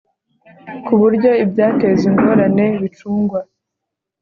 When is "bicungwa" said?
2.81-3.39